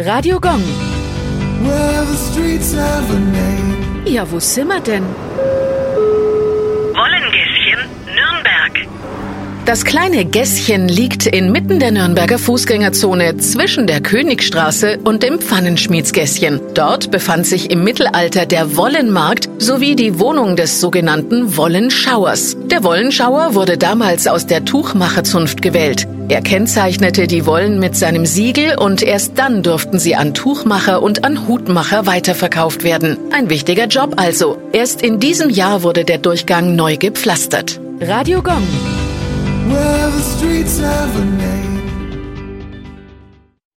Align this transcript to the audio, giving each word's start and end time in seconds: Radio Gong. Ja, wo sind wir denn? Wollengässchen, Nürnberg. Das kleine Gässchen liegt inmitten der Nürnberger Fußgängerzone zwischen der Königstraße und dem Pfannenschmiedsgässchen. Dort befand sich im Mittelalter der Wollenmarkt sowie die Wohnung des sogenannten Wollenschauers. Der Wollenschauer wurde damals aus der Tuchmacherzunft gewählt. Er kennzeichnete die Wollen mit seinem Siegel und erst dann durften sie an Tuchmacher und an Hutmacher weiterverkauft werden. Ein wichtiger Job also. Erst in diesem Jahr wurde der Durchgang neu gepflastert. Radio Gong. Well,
Radio 0.00 0.38
Gong. 0.38 0.62
Ja, 4.06 4.30
wo 4.30 4.38
sind 4.38 4.68
wir 4.68 4.78
denn? 4.78 5.02
Wollengässchen, 6.94 7.80
Nürnberg. 8.06 8.86
Das 9.66 9.84
kleine 9.84 10.24
Gässchen 10.24 10.86
liegt 10.86 11.26
inmitten 11.26 11.80
der 11.80 11.90
Nürnberger 11.90 12.38
Fußgängerzone 12.38 13.38
zwischen 13.38 13.88
der 13.88 14.00
Königstraße 14.00 15.00
und 15.02 15.24
dem 15.24 15.40
Pfannenschmiedsgässchen. 15.40 16.60
Dort 16.74 17.10
befand 17.10 17.44
sich 17.44 17.72
im 17.72 17.82
Mittelalter 17.82 18.46
der 18.46 18.76
Wollenmarkt 18.76 19.48
sowie 19.58 19.96
die 19.96 20.20
Wohnung 20.20 20.54
des 20.54 20.80
sogenannten 20.80 21.56
Wollenschauers. 21.56 22.56
Der 22.70 22.84
Wollenschauer 22.84 23.54
wurde 23.54 23.78
damals 23.78 24.26
aus 24.26 24.44
der 24.46 24.64
Tuchmacherzunft 24.64 25.62
gewählt. 25.62 26.06
Er 26.28 26.42
kennzeichnete 26.42 27.26
die 27.26 27.46
Wollen 27.46 27.80
mit 27.80 27.96
seinem 27.96 28.26
Siegel 28.26 28.78
und 28.78 29.02
erst 29.02 29.38
dann 29.38 29.62
durften 29.62 29.98
sie 29.98 30.14
an 30.16 30.34
Tuchmacher 30.34 31.02
und 31.02 31.24
an 31.24 31.48
Hutmacher 31.48 32.04
weiterverkauft 32.06 32.84
werden. 32.84 33.16
Ein 33.32 33.48
wichtiger 33.48 33.86
Job 33.86 34.14
also. 34.16 34.58
Erst 34.72 35.00
in 35.00 35.18
diesem 35.18 35.48
Jahr 35.48 35.82
wurde 35.82 36.04
der 36.04 36.18
Durchgang 36.18 36.76
neu 36.76 36.98
gepflastert. 36.98 37.80
Radio 38.00 38.42
Gong. 38.42 38.62
Well, 39.68 40.12